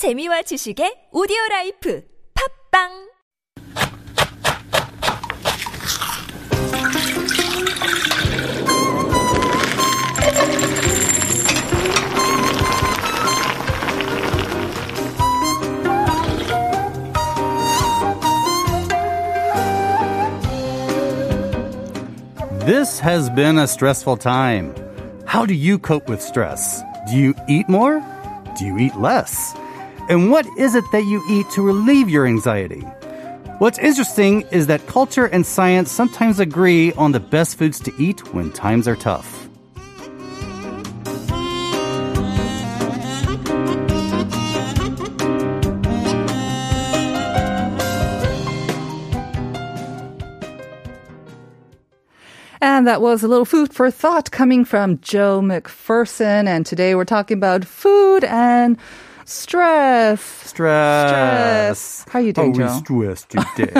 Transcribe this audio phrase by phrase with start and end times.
[0.00, 2.02] 재미와 지식의 오디오 라이프
[2.72, 3.10] 팝빵
[22.64, 24.74] This has been a stressful time.
[25.26, 26.82] How do you cope with stress?
[27.06, 28.00] Do you eat more?
[28.56, 29.54] Do you eat less?
[30.10, 32.80] And what is it that you eat to relieve your anxiety?
[33.60, 38.34] What's interesting is that culture and science sometimes agree on the best foods to eat
[38.34, 39.48] when times are tough.
[52.60, 56.48] And that was a little food for thought coming from Joe McPherson.
[56.48, 58.76] And today we're talking about food and
[59.30, 60.20] stress.
[60.20, 61.08] Stress.
[61.08, 62.04] Stress.
[62.08, 62.80] How you doing, Joe?
[62.82, 63.72] stressed today?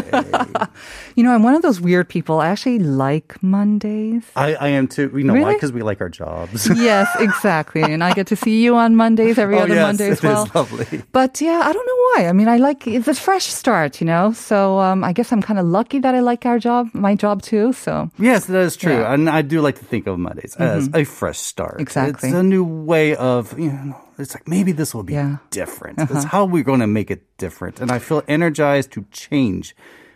[1.16, 2.40] You know, I'm one of those weird people.
[2.40, 4.24] I actually like Mondays.
[4.36, 5.10] I, I am too.
[5.14, 5.54] You know why?
[5.54, 6.68] Because we like our jobs.
[6.76, 7.82] yes, exactly.
[7.82, 10.48] And I get to see you on Mondays, every oh, other yes, Monday as well.
[10.54, 11.02] lovely.
[11.12, 12.28] But yeah, I don't know why.
[12.28, 14.32] I mean, I like it's a fresh start, you know.
[14.32, 17.42] So um, I guess I'm kind of lucky that I like our job, my job
[17.42, 17.72] too.
[17.72, 18.92] So Yes, that is true.
[18.92, 19.04] Yeah.
[19.04, 19.28] Mm-hmm.
[19.28, 21.80] And I do like to think of Mondays as a fresh start.
[21.80, 22.28] Exactly.
[22.28, 25.26] It's a new way of, you know, it's like maybe this will be Yeah.
[25.34, 25.46] Uh-huh.
[25.50, 25.98] different.
[26.10, 27.80] It's how we're going to make it different.
[27.80, 29.74] And I feel energized to change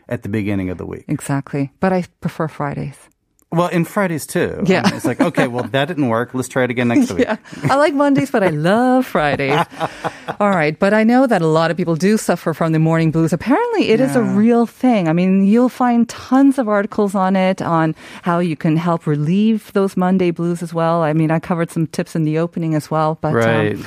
[0.09, 1.05] at the beginning of the week.
[1.09, 1.73] exactly.
[1.81, 3.09] But I prefer Fridays.
[3.55, 4.63] Well, in Fridays too.
[4.67, 4.83] Yeah.
[4.85, 6.35] Um, It's like, okay, well, that didn't work.
[6.35, 7.25] Let's try it again next week.
[7.27, 7.37] Yeah,
[7.71, 9.65] I like Mondays, but I love Fridays.
[10.41, 13.11] All right, but I know that a lot of people do suffer from the morning
[13.11, 13.33] blues.
[13.33, 15.09] Apparently, it is a real thing.
[15.09, 19.73] I mean, you'll find tons of articles on it on how you can help relieve
[19.73, 21.03] those Monday blues as well.
[21.03, 23.77] I mean, I covered some tips in the opening as well, but Right.
[23.77, 23.85] um,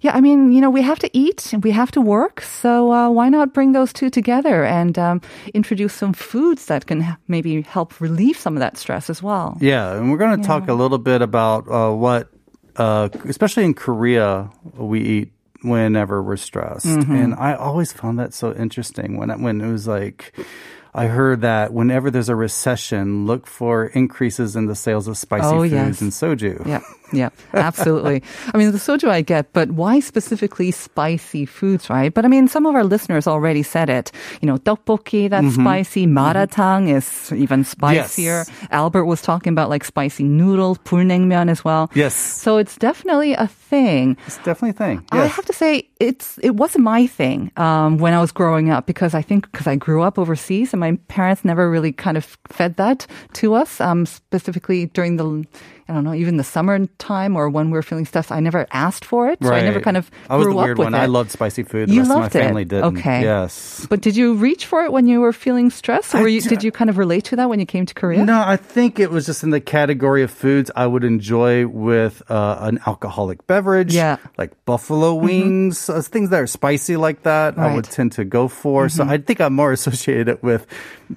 [0.00, 2.40] yeah, I mean, you know, we have to eat and we have to work.
[2.42, 5.20] So uh, why not bring those two together and um,
[5.54, 9.56] introduce some foods that can h- maybe help relieve some of that stress as well?
[9.60, 12.28] Yeah, and we're going to talk a little bit about uh, what,
[12.76, 17.14] uh, especially in Korea, we eat whenever we're stressed, Mm-hmm.
[17.14, 20.32] and I always found that so interesting when it- when it was like.
[20.92, 25.46] I heard that whenever there's a recession, look for increases in the sales of spicy
[25.46, 26.00] Oh, foods yes.
[26.00, 26.66] and soju.
[26.66, 26.80] Yeah,
[27.12, 28.22] yeah, absolutely.
[28.54, 32.12] I mean, the soju I get, but why specifically spicy foods, right?
[32.12, 34.12] But I mean, some of our listeners already said it.
[34.40, 35.62] You know, tteokbokki, that's mm-hmm.
[35.62, 36.06] spicy.
[36.06, 36.18] Mm-hmm.
[36.18, 36.96] Maratang mm-hmm.
[36.96, 38.44] is even spicier.
[38.46, 38.50] Yes.
[38.70, 41.90] Albert was talking about like spicy noodles, pulnaengmyeon as well.
[41.94, 42.14] Yes.
[42.14, 44.16] So it's definitely a thing.
[44.26, 45.06] It's definitely a thing.
[45.12, 45.22] Yes.
[45.22, 48.86] I have to say, it's it wasn't my thing um, when I was growing up
[48.86, 52.38] because I think because I grew up overseas and my parents never really kind of
[52.48, 55.44] fed that to us, um, specifically during the
[55.90, 59.04] I don't know even the summertime or when we are feeling stressed I never asked
[59.04, 60.94] for it so I never kind of I was grew the up weird with one.
[60.94, 60.98] it.
[60.98, 61.88] I loved spicy food.
[61.88, 62.44] The You rest loved of my it.
[62.46, 62.96] family didn't.
[62.98, 63.22] Okay.
[63.22, 63.86] Yes.
[63.90, 66.70] But did you reach for it when you were feeling stressed, or you, did you
[66.70, 68.24] kind of relate to that when you came to Korea?
[68.24, 72.22] No, I think it was just in the category of foods I would enjoy with
[72.30, 73.92] uh, an alcoholic beverage.
[73.92, 74.16] Yeah.
[74.16, 74.28] Mm-hmm.
[74.38, 78.46] Like buffalo wings, uh, things that are spicy like that, I would tend to go
[78.48, 78.88] for.
[78.88, 79.10] So Mm-hmm.
[79.12, 80.66] I think I'm more associated it with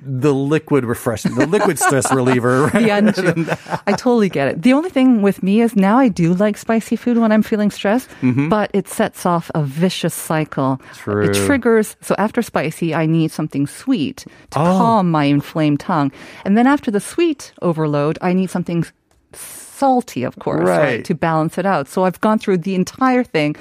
[0.01, 2.67] the liquid refreshment, the liquid stress reliever.
[2.73, 3.81] the anju.
[3.85, 4.61] I totally get it.
[4.61, 7.69] The only thing with me is now I do like spicy food when I'm feeling
[7.69, 8.49] stressed, mm-hmm.
[8.49, 10.81] but it sets off a vicious cycle.
[10.95, 11.25] True.
[11.25, 11.95] It triggers.
[12.01, 14.77] So after spicy, I need something sweet to Oh.
[14.77, 16.11] calm my inflamed tongue.
[16.45, 18.85] And then after the sweet overload, I need something
[19.33, 20.79] salty, of course, right.
[20.79, 21.05] Right.
[21.05, 21.87] to balance it out.
[21.87, 23.55] So I've gone through the entire thing,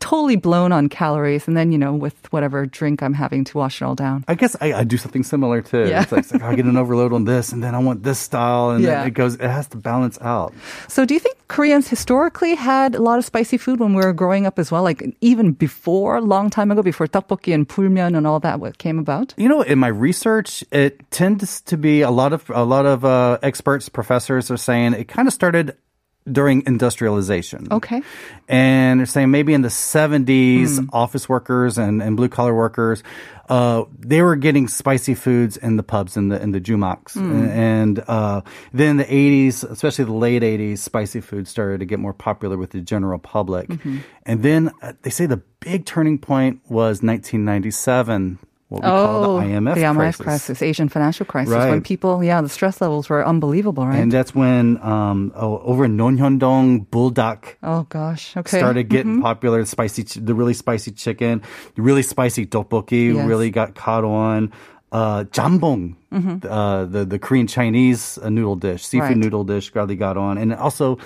[0.00, 3.80] totally blown on calories, and then, you know, with whatever drink I'm having to wash
[3.80, 4.24] it all down.
[4.28, 5.88] I guess I, I do something similar too.
[5.88, 6.02] Yeah.
[6.02, 8.18] It's like, it's like, I get an overload on this, and then I want this
[8.18, 9.04] style, and Yeah.
[9.04, 9.34] it goes.
[9.34, 10.52] It has to balance out.
[10.88, 14.12] So, do you think Koreans historically had a lot of spicy food when we were
[14.12, 14.82] growing up as well?
[14.82, 18.78] Like even before, a long time ago, before tteokbokki and 불면 and all that what
[18.78, 19.34] came about?
[19.36, 23.04] You know, in my research, it tends to be a lot of a lot of
[23.04, 25.76] uh, experts, professors are saying it kind of started
[26.30, 27.68] during industrialization.
[27.70, 28.02] Okay.
[28.48, 33.02] And they're saying maybe in the 70s, office workers and, and blue collar workers,
[33.48, 37.16] uh, they were getting spicy foods in the pubs and the in the jumaks.
[37.50, 38.42] And uh,
[38.72, 42.70] then the 80s, especially the late 80s, spicy food started to get more popular with
[42.70, 43.68] the general public.
[44.24, 48.38] And then uh, they say the big turning point was 1997.
[48.72, 50.22] What we call the IMF Oh, the IMF crisis.
[50.24, 53.98] crisis, Asian financial crisis, when people, yeah, the stress levels were unbelievable, right?
[54.00, 58.58] And that's when um, oh, over in Nonhyundong, buldak oh gosh, okay.
[58.58, 59.64] started getting popular.
[59.64, 61.42] Spicy, the really spicy chicken,
[61.76, 63.26] the really spicy tteokbokki Yes.
[63.28, 64.52] really got caught on.
[64.92, 65.96] Uh, jambong,
[66.44, 69.16] uh, the the Korean Chinese uh, noodle dish, seafood Right.
[69.16, 70.98] noodle dish, really got on, and also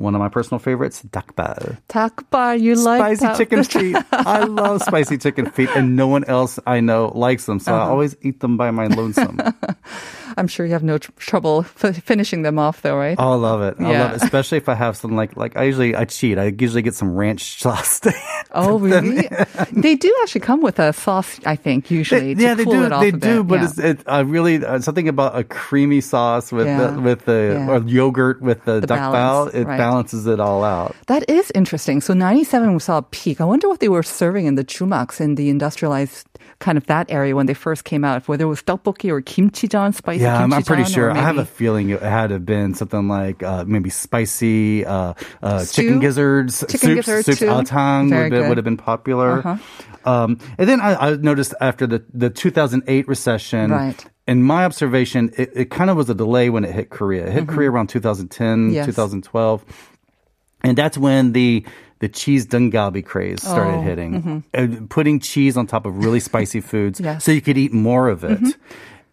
[0.00, 1.76] one of my personal favorites, dakbal.
[1.88, 3.36] Takbar, you like spicy that?
[3.36, 3.96] chicken feet.
[4.12, 7.80] I love spicy chicken feet, and no one else I know likes them, so I
[7.84, 7.90] Uh-huh.
[7.92, 9.38] always eat them by my lonesome.
[10.38, 13.16] I'm sure you have no tr- trouble f- finishing them off, though, right?
[13.18, 13.74] Oh, I love it.
[13.78, 14.02] I Yeah.
[14.04, 16.38] love it, especially if I have some like like I usually I cheat.
[16.38, 18.00] I usually get some ranch sauce.
[18.52, 19.28] Oh, really?
[19.70, 22.34] they do actually come with a sauce, I think, usually.
[22.34, 22.84] to yeah, they cool do.
[22.84, 23.46] It off They do, bit.
[23.46, 23.64] but yeah.
[23.70, 26.90] it's it, uh, really uh, something about a creamy sauce with Yeah.
[26.90, 29.54] the with the or yogurt with the, The bao.
[29.54, 29.78] It right.
[29.90, 30.94] Balances it all out.
[31.06, 32.00] That is interesting.
[32.00, 33.40] So 97 we saw a peak.
[33.40, 36.26] I wonder what they were serving in the chumaks in the industrialized
[36.58, 39.66] kind of that area when they first came out, whether it was tteokbokki or kimchi
[39.68, 41.10] kimchijeon, spicy Yeah, I'm, I'm pretty sure.
[41.10, 45.14] I have a feeling it had to have been something like uh, maybe spicy uh,
[45.42, 47.46] uh, chicken gizzards, Chicken soups, gizzard soups too.
[47.46, 49.38] altang would, have- would have been popular.
[49.40, 49.56] Uh-huh.
[50.04, 54.04] Um, and then I, I noticed after the, the 2008 recession, Right.
[54.30, 57.26] In my observation, it, it kind of was a delay when it hit Korea.
[57.26, 58.74] It hit Korea around 2010, Mm-hmm.
[58.74, 58.86] Yes.
[58.86, 59.64] 2012.
[60.62, 61.64] And that's when the
[61.98, 64.42] the cheese dungalbi craze started Oh, hitting.
[64.54, 67.10] Uh, putting cheese on top of really spicy foods Yes.
[67.10, 67.20] Mm-hmm.
[67.20, 68.40] so you could eat more of it.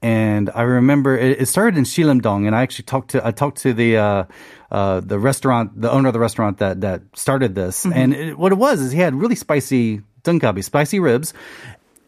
[0.01, 3.57] And I remember it, it started in Shilimdong, and I actually talked to I talked
[3.65, 4.23] to the uh,
[4.71, 7.81] uh, the restaurant, the owner of the restaurant that that started this.
[7.83, 7.97] Mm-hmm.
[7.99, 11.33] And it, what it was is he had really spicy dungalbi, spicy ribs.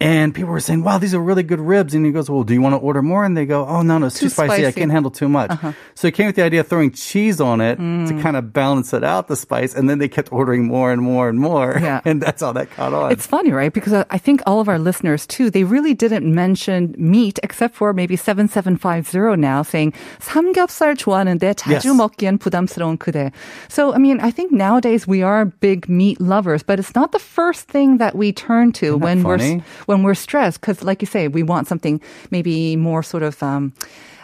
[0.00, 2.52] And people were saying, "Wow, these are really good ribs." And he goes, "Well, do
[2.52, 4.52] you want to order more?" And they go, "Oh no, no, it's too, Too spicy.
[4.52, 4.66] I spicy.
[4.66, 4.72] Uh-huh.
[4.82, 5.54] can't handle too much."
[5.94, 8.92] So he came with the idea of throwing cheese on it to kind of balance
[8.92, 9.72] it out, the spice.
[9.72, 11.78] And then they kept ordering more and more and more.
[11.80, 12.02] Yeah.
[12.04, 13.12] and that's how that caught on.
[13.14, 13.72] It's funny, right?
[13.72, 17.72] Because I I think all of our listeners too, they really didn't mention meat except
[17.78, 21.96] for maybe 7750 now saying 삼겹살 좋아하는데 자주 Yes.
[21.96, 23.30] 먹기엔 부담스러운 그대.
[23.68, 27.22] So, I mean, I think nowadays we are big meat lovers, but it's not the
[27.22, 29.62] first thing that we turn to Isn't that when we're funny?
[29.88, 31.99] we're when we're stressed because like you say, we want something
[32.29, 33.73] maybe more sort of um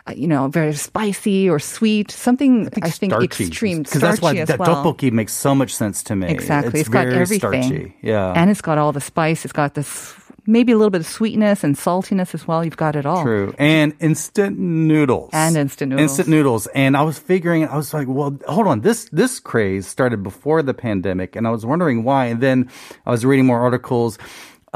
[0.08, 4.60] uh, you know, very spicy or sweet, something I think, extreme, because that's why that
[4.60, 4.84] well.
[4.86, 6.28] tteokbokki makes so much sense to me.
[6.28, 6.80] Exactly.
[6.80, 7.64] it's, it's got very everything.
[7.64, 7.96] starchy.
[8.04, 9.46] Yeah, And it's got all the spice.
[9.46, 10.14] It's got this
[10.46, 12.64] maybe a little bit of sweetness and saltiness as well.
[12.64, 13.24] You've got it all.
[13.24, 13.56] True.
[13.58, 15.32] And instant noodles.
[15.34, 16.04] And instant noodles.
[16.04, 16.68] Instant noodles.
[16.68, 18.82] And I was figuring, I was like, well, hold on.
[18.82, 21.36] This, this craze started before the pandemic.
[21.36, 22.26] And I was wondering why.
[22.26, 22.70] And then
[23.06, 24.18] I was reading more articles.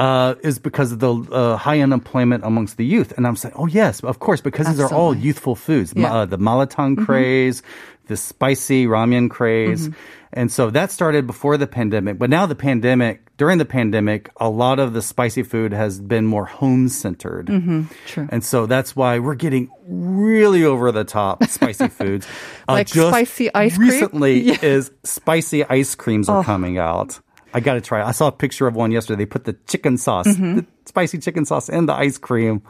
[0.00, 3.12] Uh, is because of the uh, high unemployment amongst the youth.
[3.18, 5.92] And I'm saying, oh, yes, of course, because these are all youthful foods.
[5.94, 6.04] Yeah.
[6.08, 6.14] Mm-hmm.
[6.16, 7.62] uh, the malatang craze,
[8.06, 9.88] the spicy ramen craze.
[9.88, 10.00] Mm-hmm.
[10.32, 12.16] And so that started before the pandemic.
[12.18, 16.24] But now the pandemic, during the pandemic, a lot of the spicy food has been
[16.24, 17.46] more home centered.
[17.48, 17.82] Mm-hmm.
[18.06, 18.28] True.
[18.32, 22.26] And so that's why we're getting really over the top spicy foods.
[22.68, 23.90] Uh, Like spicy ice cream?
[23.90, 24.56] recently Yeah.
[24.62, 24.66] Oh.
[24.66, 27.20] is spicy ice creams are coming out.
[27.52, 28.00] I got to try.
[28.00, 28.04] it.
[28.04, 29.24] I saw a picture of one yesterday.
[29.24, 30.56] They put the chicken sauce, Mm-hmm.
[30.56, 32.62] the spicy chicken sauce, in the ice cream.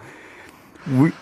[0.90, 1.12] We,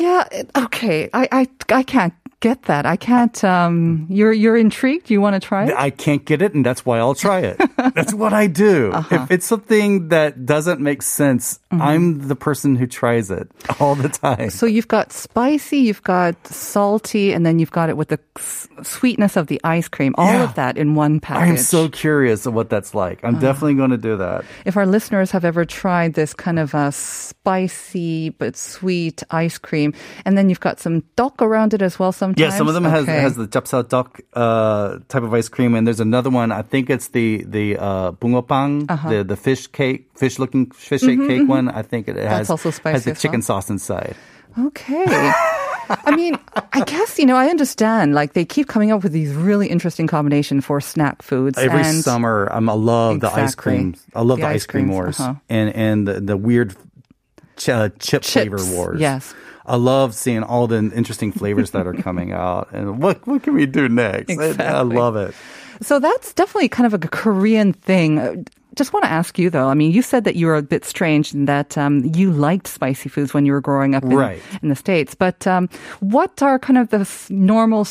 [0.00, 0.24] Yeah.
[0.56, 1.08] Okay.
[1.14, 2.84] I, I, I can't get that.
[2.86, 3.42] I can't.
[3.44, 5.10] Um, you're, you're intrigued.
[5.10, 5.74] You want to try it?
[5.76, 7.60] I can't get it, and that's why I'll try it.
[7.94, 8.92] That's what I do.
[8.92, 9.22] Uh-huh.
[9.24, 13.50] If it's something that doesn't make sense, I'm the person who tries it
[13.80, 14.36] all the time.
[14.38, 14.48] Mm-hmm.
[14.48, 18.68] So you've got spicy, you've got salty, and then you've got it with the s-
[18.82, 20.14] sweetness of the ice cream.
[20.18, 20.44] All Yeah.
[20.44, 21.48] of that in one package.
[21.50, 23.18] I'm so curious of what that's like.
[23.18, 23.28] Uh-huh.
[23.28, 24.44] I'm definitely going to do that.
[24.64, 29.92] if our listeners have ever tried this kind of a spicy but sweet ice cream,
[30.24, 32.12] and then you've got some tteok around it as well.
[32.12, 33.20] Sometimes, Yeah, some of them has Okay.
[33.20, 36.52] has the chapssal tteok uh, type of ice cream, and there's another one.
[36.52, 39.08] I think it's the the uh, bungopang, Uh-huh.
[39.10, 41.68] the the fish cake, fish looking fish shake cake one.
[41.68, 44.14] I think it has Mm-hmm, also spicy has the as chicken sauce inside.
[44.58, 45.04] Okay.
[45.88, 46.36] I mean,
[46.72, 48.14] I guess, you know, I understand.
[48.14, 51.56] Like, they keep coming up with these really interesting combinations for snack foods.
[51.58, 53.62] Every summer, I'm, I love the ice Exactly.
[53.62, 53.94] cream.
[54.14, 55.34] I love The the, ice ice cream wars uh-huh.
[55.48, 56.74] and and the, the weird
[57.56, 59.00] ch- uh, chip flavor wars.
[59.00, 59.32] yes.
[59.68, 62.70] I love seeing all the interesting flavors that are coming out.
[62.72, 64.30] And what what can we do next?
[64.30, 65.34] I- I, love it.
[65.82, 68.18] So that's definitely kind of a Korean thing.
[68.18, 68.34] Uh,
[68.76, 69.68] Just want to ask you though.
[69.68, 72.66] I mean, you said that you were a bit strange in that um, you liked
[72.68, 74.42] spicy foods when you were growing up in, Right.
[74.62, 75.14] in the states.
[75.14, 75.68] But um,
[76.00, 77.86] what are kind of the normal,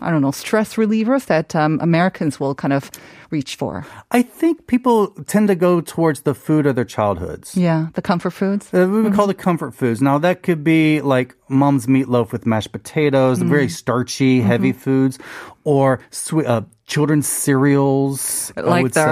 [0.00, 2.90] I don't know, stress relievers that um, Americans will kind of
[3.30, 3.84] reach for?
[4.12, 7.56] I think people tend to go towards the food of their childhoods.
[7.56, 8.72] Yeah, the comfort foods.
[8.72, 10.00] Uh, we would call it comfort foods.
[10.00, 13.50] Now that could be like mom's meatloaf with mashed potatoes, Mm-hmm.
[13.50, 15.18] very starchy, heavy foods,
[15.64, 18.52] or sweet, uh, children's cereals.
[18.56, 19.04] Like the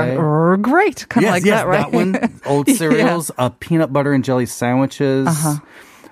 [0.56, 0.62] say.
[0.62, 1.92] Great, kind of yes, like yes, that, right?
[1.92, 2.40] one.
[2.46, 2.74] Old Yeah.
[2.76, 5.26] cereals, uh, peanut butter and jelly sandwiches.
[5.28, 5.56] Uh-huh.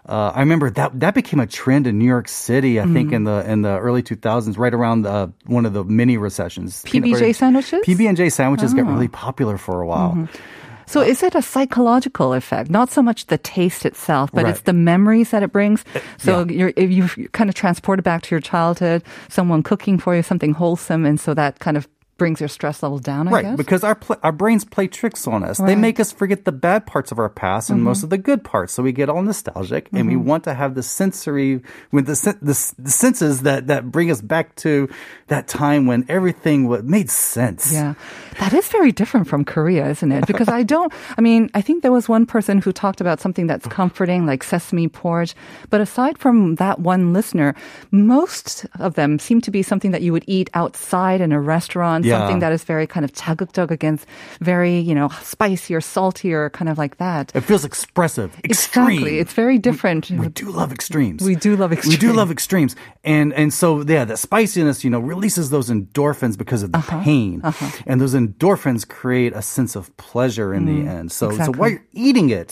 [0.07, 2.79] Uh, I remember that that became a trend in New York City.
[2.79, 3.15] I think mm-hmm.
[3.15, 6.83] in the in the early 2000s, right around the, one of the mini recessions.
[6.85, 7.87] PB&J sandwiches?
[7.87, 9.17] PB and J sandwiches got really oh.
[9.17, 10.13] popular for a while.
[10.13, 10.43] Mm-hmm.
[10.87, 12.71] So is it a psychological effect?
[12.71, 15.85] Not so much the taste itself, but it's the memories that it brings.
[15.95, 16.53] Uh, so yeah.
[16.53, 20.53] you're, if you kind of transported back to your childhood, someone cooking for you, something
[20.53, 23.57] wholesome, and so that kind of brings your stress levels down, I Right, guess?
[23.57, 25.59] because our pl- our brains play tricks on us.
[25.59, 25.73] They Right.
[25.73, 25.81] Mm-hmm.
[25.81, 28.73] make us forget the bad parts of our past and most of the good parts.
[28.73, 31.61] So we get all nostalgic, and we want to have the sensory
[31.93, 34.89] with the, sen- the the senses that that bring us back to
[35.29, 37.73] that time when everything wa- made sense.
[37.73, 37.95] Yeah.
[38.41, 40.27] That is very different from Korea, isn't it?
[40.27, 43.47] Because I don't, I mean, I think there was one person who talked about something
[43.47, 45.35] that's comforting, like sesame porridge.
[45.71, 47.55] But aside from that one listener,
[47.91, 52.04] most of them seem to be something that you would eat outside in a restaurant,
[52.04, 52.20] Yeah.
[52.20, 54.06] something that is very kind of 자극적 against
[54.42, 57.32] very, you know, spicy or salty or kind of like that.
[57.34, 58.88] It feels expressive, extreme.
[59.00, 59.20] Exactly.
[59.20, 60.12] It's very different.
[60.12, 61.24] we do love extremes.
[61.24, 62.16] We do love We do extremes.
[62.20, 66.72] love extremes, and and so yeah, the spiciness, you know, releases those endorphins because of
[66.72, 67.00] the Uh-huh.
[67.04, 67.42] pain,
[67.88, 71.12] and those endorphins create a sense of pleasure in the end.
[71.12, 71.70] So so while Mm, exactly.
[71.72, 72.52] you're eating it,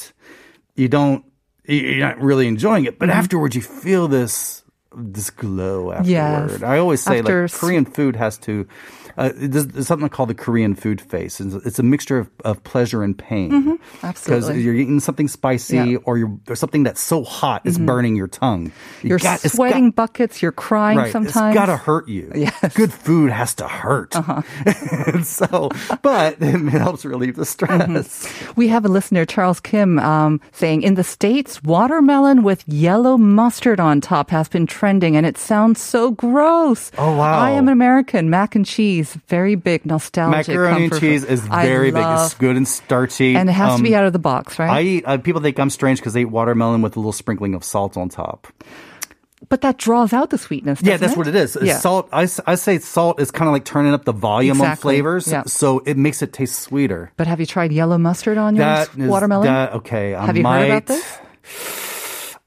[0.75, 1.23] you don't
[1.67, 3.19] you're not really enjoying it, but Mm-hmm.
[3.19, 4.63] afterwards you feel this
[4.95, 6.07] this glow afterward.
[6.09, 6.63] Yes.
[6.63, 8.65] I always say After like s- Korean food has to.
[9.16, 11.40] uh, there's, there's something called the Korean food face.
[11.40, 13.50] It's, it's a mixture of, of pleasure and pain.
[13.50, 14.06] Mm-hmm.
[14.06, 14.48] absolutely.
[14.48, 15.84] Because you're eating something spicy Yeah.
[15.86, 16.02] Mm-hmm.
[16.04, 18.72] or you're or something that's so hot it's burning your tongue.
[19.02, 21.54] You You're got- sweating got- buckets, you're crying right, sometimes.
[21.54, 22.30] It's got to hurt you.
[22.42, 22.52] Yes.
[22.64, 22.68] Uh-huh.
[22.74, 24.14] Good food has to hurt.
[25.12, 25.70] And so,
[26.02, 27.82] but it helps relieve the stress.
[28.26, 28.52] Mm-hmm.
[28.56, 33.80] We have a listener, Charles Kim, um, saying in the States, watermelon with yellow mustard
[33.80, 36.90] on top has been trending and it sounds so gross.
[36.98, 37.38] Oh, wow.
[37.38, 38.30] I am an American.
[38.30, 40.48] Mac and cheese, very big, nostalgic.
[40.48, 41.30] Macaroni and cheese food.
[41.32, 42.02] is I very big.
[42.02, 43.36] love- It's good and starchy.
[43.36, 44.70] And it has to be Um, out of the box, right?
[44.70, 45.04] I eat.
[45.06, 47.96] Uh, people think I'm strange because they eat watermelon with a little sprinkling of salt
[47.96, 48.46] on top.
[49.48, 50.80] but that draws out the sweetness.
[50.82, 51.18] Yeah, that's it?
[51.18, 51.58] what it is.
[51.60, 51.76] Yeah.
[51.78, 52.08] Salt.
[52.12, 55.42] I say salt is kind of like turning up the volume on Exactly, flavors, yeah.
[55.46, 57.10] so it makes it taste sweeter.
[57.18, 59.46] But have you tried yellow mustard on your watermelon?
[59.46, 61.18] That, okay, I Have you might, heard about this?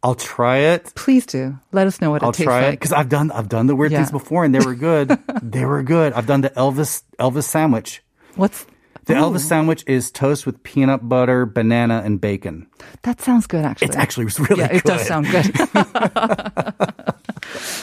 [0.05, 0.93] I'll try it.
[0.95, 1.57] Please do.
[1.71, 2.79] Let us know what I'll it tastes try it like.
[2.79, 3.97] because I've done I've done the weird Yeah.
[3.99, 5.17] things before and they were good.
[5.41, 6.13] they were good.
[6.13, 8.03] I've done the Elvis Elvis sandwich.
[8.35, 8.67] What's
[9.05, 12.67] The Ooh, Elvis sandwich is toast with peanut butter, banana, and bacon.
[13.01, 13.87] That sounds good, actually.
[13.87, 14.97] It's actually was really yeah, it good.
[14.97, 15.45] does sound good.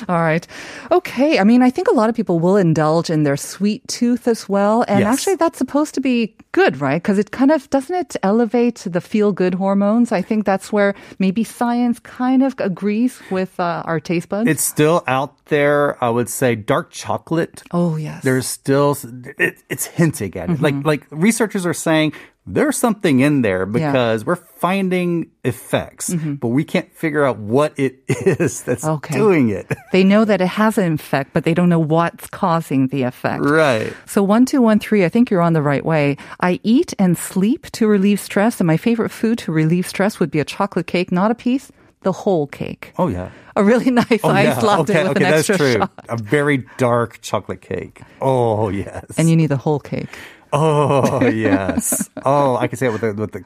[0.09, 0.47] All right.
[0.91, 1.39] Okay.
[1.39, 4.49] I mean, I think a lot of people will indulge in their sweet tooth as
[4.49, 4.85] well.
[4.89, 5.13] And Yes.
[5.13, 7.03] actually, that's supposed to be good, right?
[7.03, 10.13] Because it kind of doesn't it elevate the feel good hormones?
[10.13, 14.49] I think that's where maybe science kind of agrees with uh, our taste buds.
[14.49, 16.03] It's still out there.
[16.05, 17.63] I would say dark chocolate.
[17.73, 18.23] oh, yes.
[18.23, 18.97] There's still
[19.39, 20.53] it, it's hinting at it.
[20.55, 20.65] Mm-hmm.
[20.65, 22.13] Like like researchers are saying
[22.45, 28.01] there's something in there because we're finding effects, but we can't figure out what it
[28.09, 28.95] is that's Mm-hmm.
[28.95, 29.15] Okay.
[29.15, 29.71] doing it.
[29.93, 33.45] they know that it has an effect, but they don't know what's causing the effect.
[33.45, 33.93] right.
[34.07, 36.17] So 1213, I think you're on the right way.
[36.41, 40.31] I eat and sleep to relieve stress, and my favorite food to relieve stress would
[40.31, 41.71] be a chocolate cake, not a piece,
[42.03, 42.93] the whole cake.
[42.99, 43.31] Oh yeah.
[43.55, 44.67] A really nice Oh, iced yeah.
[44.67, 45.73] latte okay, with okay, an that's extra true.
[45.83, 45.93] shot.
[46.09, 48.01] A very dark chocolate cake.
[48.21, 49.05] Oh yes.
[49.17, 50.09] And you need the whole cake.
[50.53, 52.11] Oh yes.
[52.25, 53.45] Oh, I can say it with a with the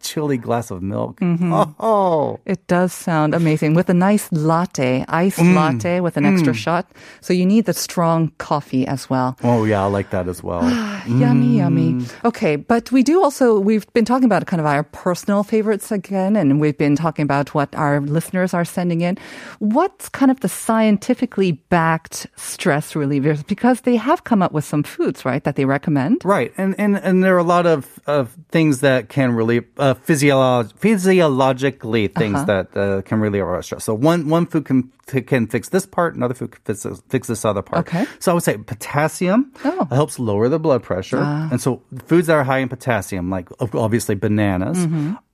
[0.00, 1.20] chilly glass of milk.
[1.20, 1.52] Mm-hmm.
[1.80, 5.54] Oh, It does sound amazing with a nice latte, iced Mm.
[5.54, 6.86] latte with an extra shot.
[7.20, 9.36] So you need the strong coffee as well.
[9.44, 10.62] oh yeah, I like that as well.
[11.08, 11.56] Yummy, Mm.
[11.56, 12.06] yummy.
[12.24, 16.36] Okay, but we do also, we've been talking about kind of our personal favorites again,
[16.36, 19.16] and we've been talking about what our listeners are sending in.
[19.58, 23.46] What's kind of the scientifically backed stress relievers?
[23.46, 26.22] Because they have come up with some foods, right, that they recommend.
[26.24, 29.87] Right, and and and there are a lot of of things that can relieve uh,
[29.94, 32.44] physiolog- physiologically things Uh-huh.
[32.44, 33.84] that uh, can really our stress.
[33.84, 34.90] So one one food can
[35.26, 37.86] can fix this part, another food can fix this, fix this other part.
[37.88, 38.04] Okay.
[38.18, 39.86] So I would say potassium Oh.
[39.90, 41.48] helps lower the blood pressure, Ah.
[41.50, 44.78] and so foods that are high in potassium, like obviously bananas,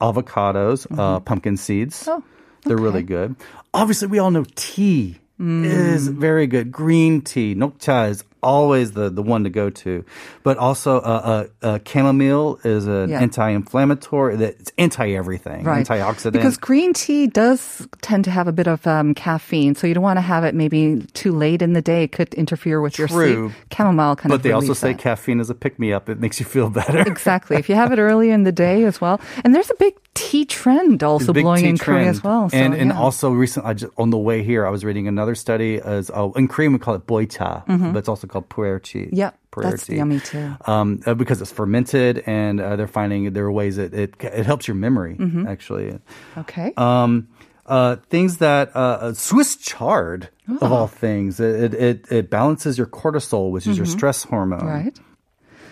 [0.00, 2.20] avocados, uh, pumpkin seeds, Mm-hmm.
[2.20, 2.22] Oh,
[2.66, 3.36] they're really good.
[3.74, 5.18] Obviously, we all know tea.
[5.38, 6.14] Is Mm.
[6.14, 6.70] very good.
[6.70, 10.04] Green tea, nokcha is always the, the one to go to.
[10.44, 13.20] But also, uh, uh, uh, chamomile is an Yeah.
[13.20, 14.36] anti-inflammatory.
[14.36, 15.86] that- It's anti everything, Right.
[15.86, 16.32] antioxidant.
[16.32, 20.02] Because green tea does tend to have a bit of um, caffeine, so you don't
[20.04, 22.04] want to have it maybe too late in the day.
[22.04, 23.50] It could interfere with your sleep.
[23.72, 24.98] Chamomile kind but of they also say that.
[24.98, 26.08] caffeine is a pick me up.
[26.08, 26.98] It makes you feel better.
[27.00, 27.56] Exactly.
[27.56, 29.20] If you have it early in the day as well.
[29.44, 32.08] And there's a big tea trend also blowing tea in Korea trend.
[32.10, 32.48] as well.
[32.48, 32.98] So, and and yeah.
[32.98, 36.32] also recently, I just, on the way here, I was reading another study as oh,
[36.32, 39.08] in Korean we call it boicha, but it's also called pu-erh tea.
[39.12, 39.68] Yeah, pu-erh tea.
[39.68, 39.70] Mm-hmm.
[39.70, 40.56] that's yummy too.
[40.70, 44.46] Um, uh, because it's fermented, and uh, they're finding there are ways that it it
[44.46, 45.46] helps your memory Mm-hmm.
[45.48, 45.98] actually.
[46.38, 46.72] Okay.
[46.76, 47.28] Um,
[47.66, 50.28] uh, things that uh, uh, Swiss chard
[50.60, 50.74] of Oh.
[50.74, 54.66] all things, it, it it it balances your cortisol, which is your stress hormone.
[54.66, 54.96] right.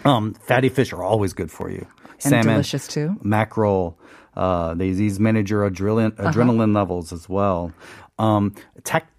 [0.04, 1.86] Um, fatty fish are always good for you.
[2.18, 3.16] salmon, delicious too.
[3.22, 3.98] mackerel.
[4.36, 6.30] Uh, they, these manage your adrenaline, Uh-huh.
[6.30, 7.72] adrenaline levels as well.
[8.18, 9.10] Um, tac-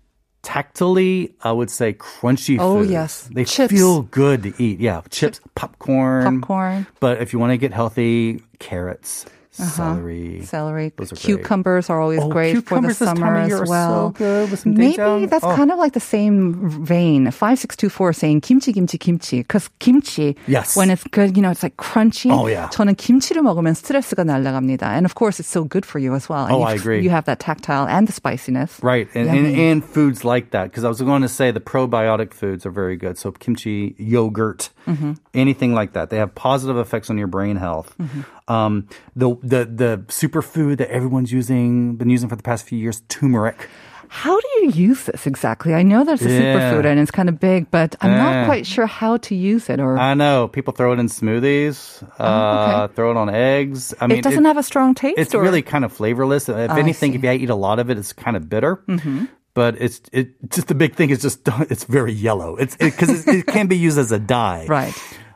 [0.42, 2.92] tactily, I would say crunchy Oh, foods.
[2.92, 3.30] yes.
[3.34, 3.74] They Chips.
[3.74, 4.80] feel good to eat.
[4.80, 6.42] Yeah, chips, popcorn.
[6.42, 6.88] Popcorn.
[7.00, 10.43] But if you want to get healthy, carrots, celery.
[10.45, 11.25] Celery, Those are great.
[11.25, 13.71] cucumbers are always Oh, great for the cucumbers this time summer of year as are
[13.73, 13.91] well.
[13.91, 15.31] so good with some Maybe doenjang.
[15.31, 15.57] that's Oh.
[15.57, 17.31] kind of like the same vein.
[17.33, 19.39] Five six two four saying kimchi, kimchi, kimchi.
[19.43, 20.77] Because kimchi, Yes.
[20.77, 22.31] when it's good, you know, it's like crunchy.
[22.31, 22.69] Oh, yeah.
[22.69, 24.83] 저는 김치를 먹으면 스트레스가 날라갑니다.
[24.95, 26.45] And of course, it's so good for you as well.
[26.47, 27.01] And Oh, you, I agree.
[27.03, 28.79] You have that tactile and the spiciness.
[28.83, 29.71] Right, and, and, Yummy.
[29.71, 30.71] and foods like that.
[30.71, 33.19] Because I was going to say the probiotic foods are very good.
[33.19, 35.21] So kimchi, yogurt, Mm-hmm.
[35.35, 36.09] anything like that.
[36.09, 37.93] They have positive effects on your brain health.
[38.01, 38.23] Mm-hmm.
[38.51, 43.02] Um, the the the superfood that everyone's using, been using for the past few years,
[43.10, 43.70] turmeric.
[44.10, 45.74] How do you use this exactly?
[45.74, 46.42] I know there's a Yeah.
[46.42, 49.80] superfood and it's kind of big, but I'm not quite sure how to use it.
[49.80, 53.92] Or I know people throw it in smoothies, uh, throw it on eggs.
[54.00, 55.18] I mean, Oh, it doesn't have a strong taste.
[55.18, 55.42] It's or?
[55.42, 56.48] really kind of flavorless.
[56.48, 58.84] If I anything, if you eat a lot of it, it's kind of bitter.
[58.88, 59.26] Mm-hmm.
[59.56, 61.40] But it's it just the big thing is just
[61.72, 62.56] it's very yellow.
[62.56, 64.66] It's because it, it, can be used as a dye.
[64.70, 64.94] right.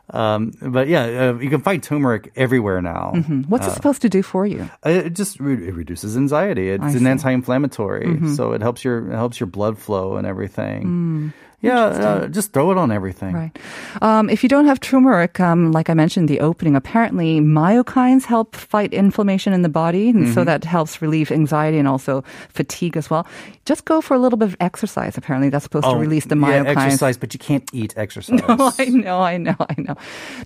[0.10, 1.04] Um, but yeah,
[1.36, 3.12] uh, you can find turmeric everywhere now.
[3.50, 4.70] What's it supposed to do for you?
[4.86, 6.70] Uh, It just re- it reduces anxiety.
[6.70, 6.98] It's I an see.
[7.00, 7.08] Mm-hmm.
[7.08, 10.84] anti-inflammatory, so it helps your it helps your blood flow and everything.
[10.86, 13.34] Mm, yeah, uh, just throw it on everything.
[13.34, 13.58] Right.
[14.02, 18.26] Um, if you don't have turmeric, um, like I mentioned in the opening, apparently myokines
[18.26, 20.34] help fight inflammation in the body, and Mm-hmm.
[20.34, 23.26] so that helps relieve anxiety and also fatigue as well.
[23.66, 25.18] Just go for a little bit of exercise.
[25.18, 26.78] Apparently, that's supposed to release the Oh, yeah, myokines.
[26.86, 28.40] exercise, but you can't eat exercise.
[28.48, 29.96] Oh, I know, I know, I know.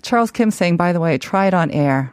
[0.02, 2.12] Charles Kim saying, by the way, try it on air.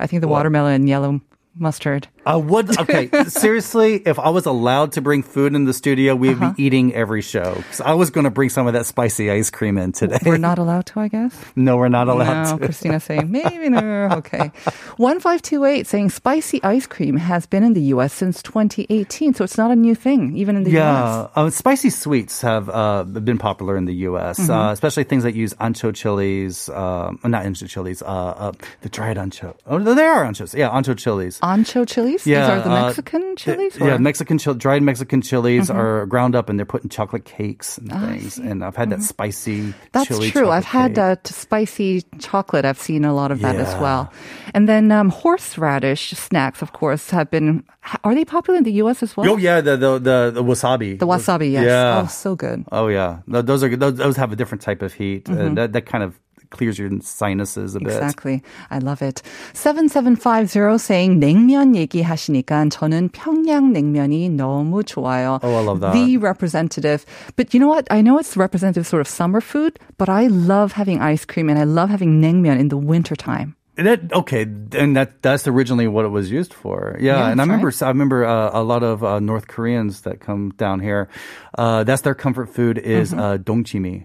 [0.00, 0.38] I think the What?
[0.38, 1.20] watermelon and yellow
[1.56, 2.08] mustard.
[2.24, 2.78] Uh, would.
[2.78, 6.52] Okay, seriously, if I was allowed to bring food in the studio, we'd Uh-huh.
[6.56, 7.54] be eating every show.
[7.68, 10.18] 'Cause I was going to bring some of that spicy ice cream in today.
[10.24, 11.34] We're not allowed to, I guess.
[11.56, 12.64] no, we're not allowed No, to.
[12.66, 14.08] Christina saying maybe no.
[14.22, 14.52] Okay,
[14.96, 18.12] one five two eight saying spicy ice cream has been in the U.S.
[18.12, 20.82] since 2018, so it's not a new thing, even in the U.S.
[20.82, 24.50] Yeah, uh, spicy sweets have uh, been popular in the U.S., Mm-hmm.
[24.50, 26.68] uh, especially things that use ancho chilies.
[26.68, 28.00] Um, not ancho chilies.
[28.02, 28.52] Uh, uh,
[28.82, 29.54] the dried ancho.
[29.66, 30.54] Oh, they are anchos.
[30.54, 31.40] Yeah, ancho chilies.
[31.40, 32.11] Ancho chilies.
[32.20, 33.76] These are the uh, Mexican chilies.
[33.76, 34.02] Yeah, or- Mm-hmm.
[34.04, 37.90] Mexican chili, dried Mexican chilies are ground up and they're put in chocolate cakes and
[37.90, 38.36] things.
[38.38, 39.88] And I've had that spicy Mm-hmm.
[39.92, 40.50] That's true.
[40.50, 42.64] I've had uh, spicy chocolate.
[42.64, 44.12] I've seen a lot of that as well.
[44.54, 47.64] And then um, horseradish snacks, of course, have been.
[48.04, 49.02] Are they popular in the U.S.
[49.02, 49.28] as well?
[49.28, 50.98] Oh yeah, the the the, the wasabi.
[50.98, 51.64] The wasabi, yes.
[51.64, 52.02] Yeah.
[52.04, 52.64] Oh, so good.
[52.70, 53.80] Oh yeah, those are good.
[53.80, 55.24] those, those have a different type of heat.
[55.24, 55.52] Mm-hmm.
[55.52, 56.18] Uh, that that kind of
[56.51, 57.87] clears your sinuses a bit.
[57.89, 58.43] Exactly.
[58.69, 59.21] I love it.
[59.53, 65.39] 7750 saying 냉면 얘기하시니까 저는 평양 냉면이 너무 좋아요.
[65.43, 65.93] Oh, I love that.
[65.93, 67.05] The representative.
[67.35, 67.87] But you know what?
[67.91, 71.49] I know it's the representative sort of summer food, but I love having ice cream
[71.49, 73.55] and I love having 냉면 in the wintertime.
[73.76, 76.94] That okay, and that that's originally what it was used for.
[77.00, 77.82] Yeah, Yeah, and I remember right.
[77.82, 81.08] I remember uh, a lot of uh, North Koreans that come down here.
[81.56, 84.04] Uh, that's their comfort food is uh, dongchimi.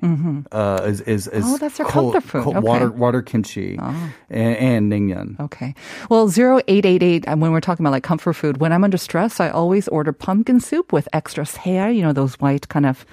[0.51, 1.53] Uh, is is is Mm-hmm.
[1.53, 2.43] Oh, that's their cold- comfort food.
[2.43, 2.65] cold Okay.
[2.65, 2.69] Oh.
[2.71, 5.37] Water water kimchi and, and naengmyeon.
[5.41, 5.75] Okay.
[6.09, 9.49] Well, 0888, and when we're talking about like comfort food, when I'm under stress, I
[9.49, 13.05] always order pumpkin soup with extra sear, you know, those white kind of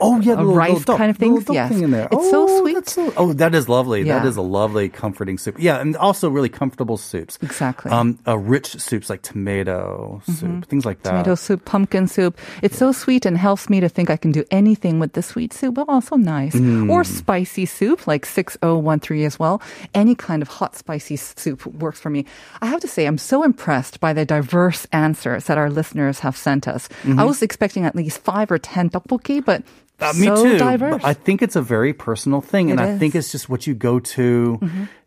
[0.00, 1.70] Oh yeah, a rice kind of things, Little yes.
[1.72, 2.08] thing in there.
[2.12, 2.74] It's so Oh, sweet.
[2.74, 4.02] that's so- oh, that is lovely.
[4.04, 4.28] That Yeah.
[4.28, 5.56] is a lovely, comforting soup.
[5.58, 7.38] Yeah, and also really comfortable soups.
[7.42, 7.90] Exactly.
[7.90, 11.10] Um, uh, rich soups like tomato soup, things like that.
[11.10, 12.38] tomato soup, pumpkin soup.
[12.62, 15.52] It's so sweet and helps me to think I can do anything with the sweet
[15.52, 16.54] soup, but also nice.
[16.54, 16.90] Mm.
[16.90, 19.60] Or spicy soup, like 6013 as well.
[19.94, 22.24] Any kind of hot spicy soup works for me.
[22.62, 26.36] I have to say, I'm so impressed by the diverse answers that our listeners have
[26.36, 26.88] sent us.
[27.16, 29.62] I was expecting at least five or 10 tteokbokki, but
[30.00, 30.28] Mm-hmm.
[30.32, 30.58] Uh, so me too.
[30.58, 31.02] diverse.
[31.04, 33.12] I think it's a very personal thing, and It I think.
[33.12, 33.18] Mm-hmm.
[33.18, 34.60] it's just what you go to.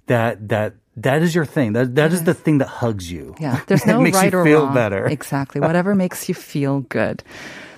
[0.08, 1.74] That that that is your thing.
[1.74, 3.36] That that is the thing that hugs you.
[3.40, 4.74] Yeah, there's It no makes right you or feel wrong.
[4.74, 5.06] better.
[5.08, 5.62] Exactly.
[5.68, 7.24] Whatever makes you feel good.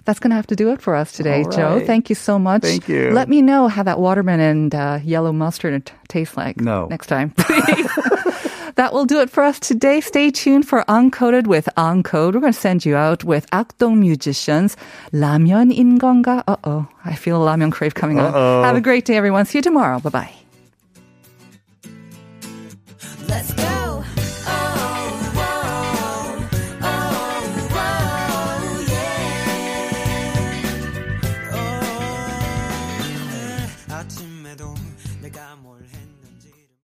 [0.06, 1.80] That's going to have to do it for us today, All Joe.
[1.86, 2.64] Thank you so much.
[2.64, 3.12] Thank you.
[3.12, 6.88] Let me know how that watermelon and uh, yellow mustard t- tastes like No.
[6.88, 7.88] next time, please.
[8.77, 10.01] that will do it for us today.
[10.01, 12.35] Stay tuned for Uncoded with Uncode.
[12.35, 14.77] We're going to send you out with Akdong musicians.
[15.13, 16.43] 라면인 건가?
[16.47, 16.87] Uh-oh.
[17.05, 18.27] I feel a 라면 crave coming on.
[18.27, 18.63] Uh-oh.
[18.63, 19.45] Have a great day, everyone.
[19.47, 20.01] See you tomorrow.
[20.01, 20.42] Bye-bye.